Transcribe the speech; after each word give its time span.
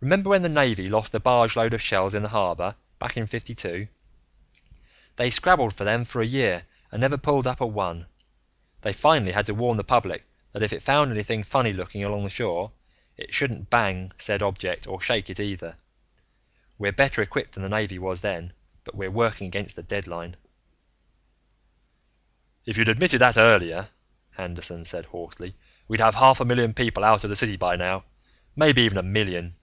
Remember 0.00 0.30
when 0.30 0.42
the 0.42 0.48
Navy 0.48 0.88
lost 0.88 1.14
a 1.14 1.20
barge 1.20 1.54
load 1.56 1.72
of 1.72 1.80
shells 1.80 2.14
in 2.14 2.24
the 2.24 2.28
harbor, 2.30 2.74
back 2.98 3.16
in 3.16 3.28
'52? 3.28 3.86
They 5.14 5.30
scrabbled 5.30 5.72
for 5.72 5.84
them 5.84 6.04
for 6.04 6.20
a 6.20 6.26
year 6.26 6.64
and 6.90 7.00
never 7.00 7.16
pulled 7.16 7.46
up 7.46 7.60
a 7.60 7.66
one; 7.66 8.06
they 8.80 8.92
finally 8.92 9.30
had 9.30 9.46
to 9.46 9.54
warn 9.54 9.76
the 9.76 9.84
public 9.84 10.26
that 10.50 10.62
if 10.62 10.72
it 10.72 10.82
found 10.82 11.10
anything 11.12 11.44
funny 11.44 11.72
looking 11.72 12.02
along 12.04 12.24
the 12.24 12.28
shore 12.28 12.72
it 13.16 13.32
shouldn't 13.32 13.70
bang 13.70 14.10
said 14.18 14.42
object, 14.42 14.86
or 14.88 15.00
shake 15.00 15.30
it 15.30 15.38
either. 15.38 15.76
We're 16.76 16.90
better 16.92 17.22
equipped 17.22 17.52
than 17.52 17.62
the 17.62 17.68
Navy 17.68 17.98
was 18.00 18.20
then 18.20 18.52
but 18.82 18.96
we're 18.96 19.12
working 19.12 19.46
against 19.46 19.78
a 19.78 19.82
deadline." 19.84 20.34
"If 22.66 22.76
you'd 22.76 22.88
admitted 22.88 23.20
that 23.20 23.38
earlier," 23.38 23.88
Anderton 24.36 24.84
said 24.86 25.04
hoarsely, 25.06 25.54
"we'd 25.86 26.00
have 26.00 26.16
half 26.16 26.40
a 26.40 26.44
million 26.44 26.74
people 26.74 27.04
out 27.04 27.22
of 27.22 27.30
the 27.30 27.36
city 27.36 27.56
by 27.56 27.76
now. 27.76 28.04
Maybe 28.56 28.82
even 28.82 28.98
a 28.98 29.02
million." 29.02 29.54